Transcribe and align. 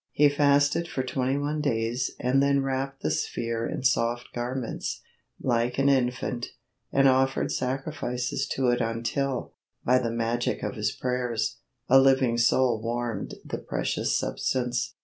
He 0.13 0.29
fasted 0.29 0.87
for 0.87 1.03
twenty 1.03 1.37
one 1.37 1.61
days 1.61 2.09
and 2.19 2.41
then 2.41 2.63
wrapped 2.63 3.03
the 3.03 3.11
sphere 3.11 3.67
in 3.67 3.83
soft 3.83 4.29
garments, 4.33 5.01
like 5.39 5.77
an 5.77 5.89
infant, 5.89 6.47
and 6.91 7.07
offered 7.07 7.51
sacrifices 7.51 8.47
to 8.55 8.69
it 8.69 8.81
until, 8.81 9.53
by 9.85 9.99
the 9.99 10.09
magic 10.09 10.63
of 10.63 10.73
his 10.73 10.91
prayers, 10.91 11.57
"a 11.87 11.99
living 12.01 12.39
soul 12.39 12.81
warmed 12.81 13.35
the 13.45 13.59
precious 13.59 14.17
substance." 14.17 14.95